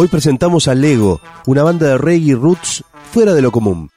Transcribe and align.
Hoy 0.00 0.06
presentamos 0.06 0.68
a 0.68 0.76
Lego, 0.76 1.20
una 1.44 1.64
banda 1.64 1.88
de 1.88 1.98
reggae 1.98 2.36
roots 2.36 2.84
fuera 3.10 3.34
de 3.34 3.42
lo 3.42 3.50
común. 3.50 3.90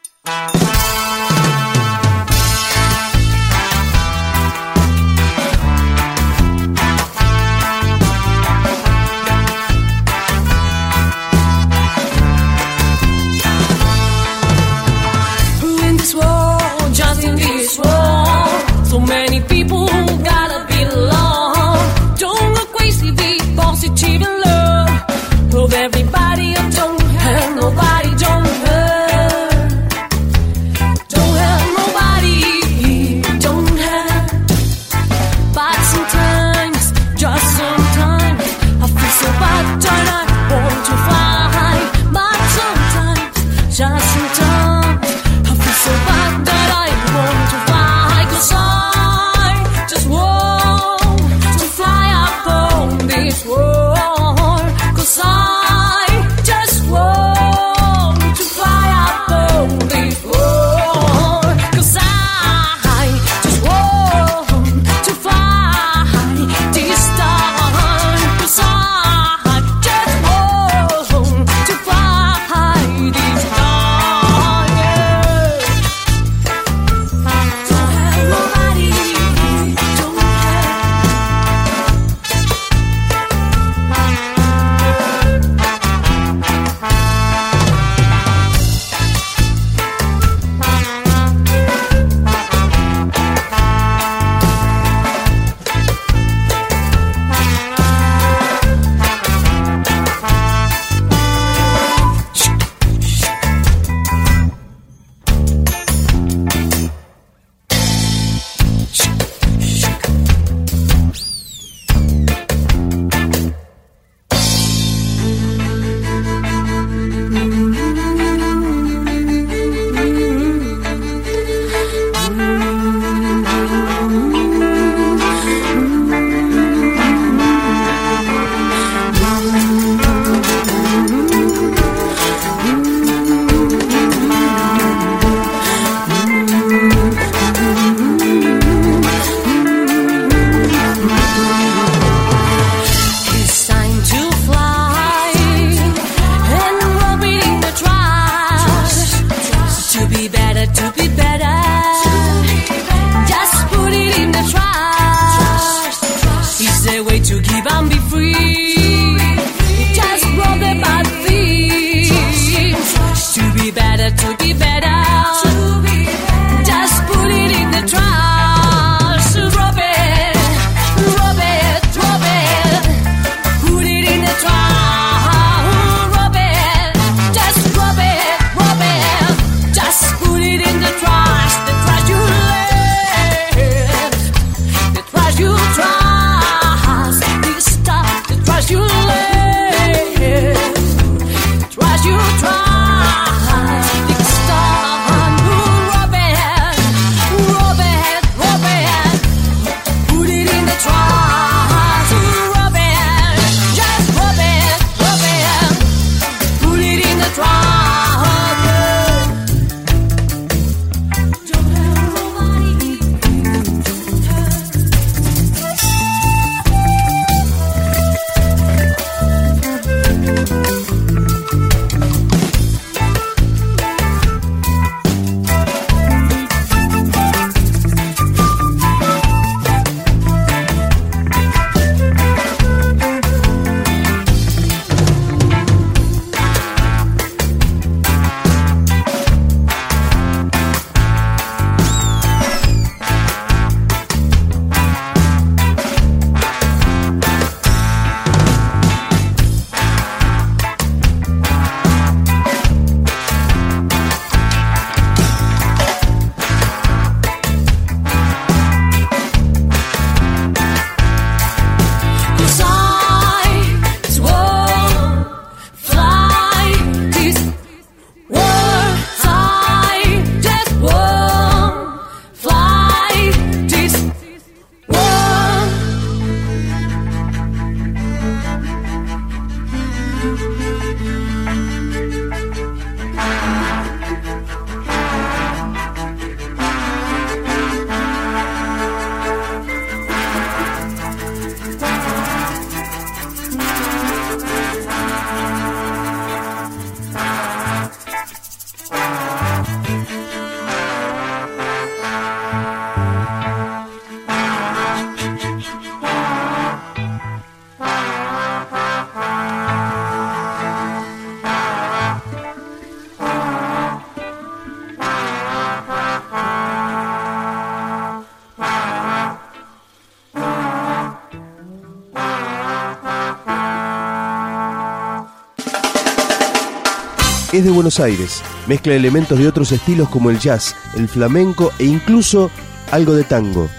De 327.63 327.69
Buenos 327.69 327.99
Aires, 327.99 328.41
mezcla 328.65 328.95
elementos 328.95 329.37
de 329.37 329.47
otros 329.47 329.71
estilos 329.71 330.09
como 330.09 330.31
el 330.31 330.39
jazz, 330.39 330.75
el 330.95 331.07
flamenco 331.07 331.71
e 331.77 331.85
incluso 331.85 332.49
algo 332.91 333.13
de 333.13 333.23
tango. 333.23 333.69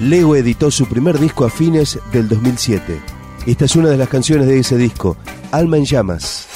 Lego 0.00 0.34
editó 0.34 0.70
su 0.70 0.86
primer 0.86 1.18
disco 1.18 1.44
a 1.44 1.50
fines 1.50 1.98
del 2.12 2.28
2007. 2.28 3.00
Esta 3.46 3.64
es 3.66 3.76
una 3.76 3.88
de 3.88 3.96
las 3.96 4.08
canciones 4.08 4.48
de 4.48 4.58
ese 4.58 4.76
disco, 4.76 5.16
Alma 5.52 5.76
en 5.76 5.84
Llamas. 5.84 6.48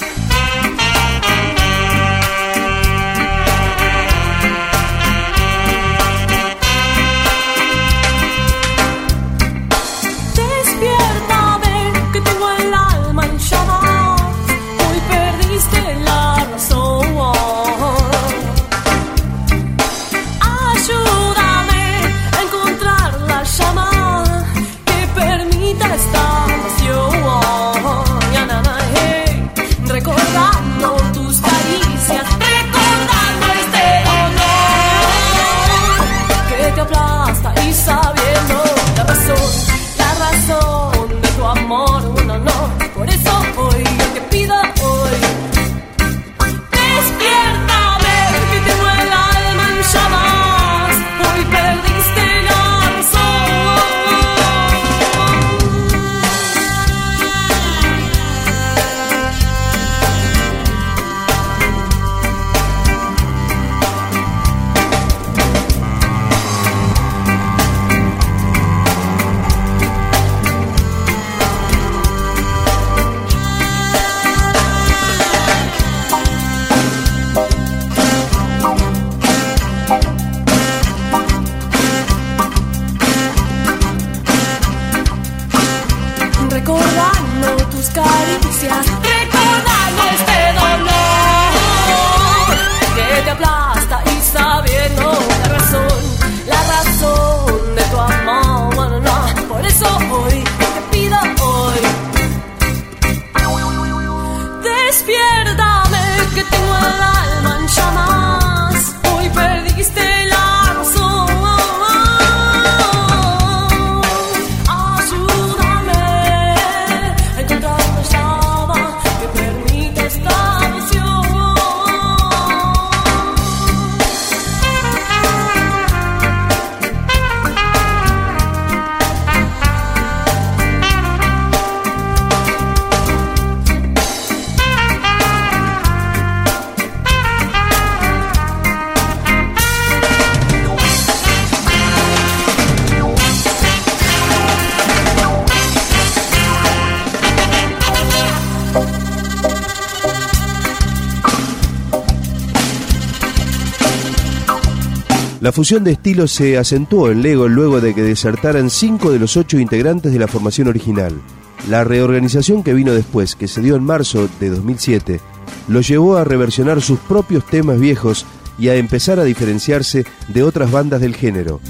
La 155.45 155.51
fusión 155.51 155.83
de 155.83 155.91
estilos 155.91 156.31
se 156.31 156.57
acentuó 156.57 157.11
en 157.11 157.21
Lego 157.21 157.47
luego 157.47 157.79
de 157.79 157.93
que 157.93 158.01
desertaran 158.01 158.71
cinco 158.71 159.11
de 159.11 159.19
los 159.19 159.37
ocho 159.37 159.59
integrantes 159.59 160.11
de 160.11 160.17
la 160.17 160.27
formación 160.27 160.67
original. 160.67 161.21
La 161.69 161.83
reorganización 161.83 162.63
que 162.63 162.73
vino 162.73 162.93
después, 162.93 163.35
que 163.35 163.47
se 163.47 163.61
dio 163.61 163.75
en 163.75 163.83
marzo 163.83 164.27
de 164.39 164.49
2007, 164.49 165.19
lo 165.67 165.81
llevó 165.81 166.17
a 166.17 166.23
reversionar 166.23 166.81
sus 166.81 166.97
propios 166.97 167.45
temas 167.45 167.79
viejos 167.79 168.25
y 168.57 168.69
a 168.69 168.75
empezar 168.75 169.19
a 169.19 169.23
diferenciarse 169.23 170.07
de 170.29 170.41
otras 170.41 170.71
bandas 170.71 170.99
del 170.99 171.15
género. 171.15 171.61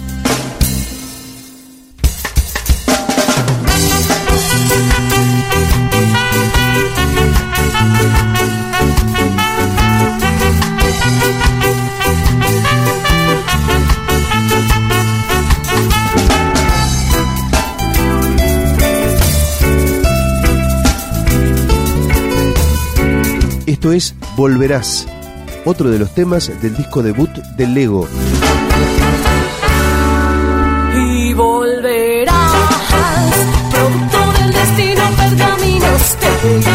Esto 23.65 23.91
es 23.91 24.13
Volverás, 24.35 25.07
otro 25.65 25.89
de 25.89 25.97
los 25.97 26.13
temas 26.13 26.51
del 26.61 26.77
disco 26.77 27.01
debut 27.01 27.31
de 27.31 27.65
Lego. 27.65 28.07
Y 30.95 31.33
volverás, 31.33 32.51
producto 33.71 34.33
del 34.39 34.53
destino, 34.53 35.01
pergaminos 35.17 36.15
te 36.19 36.74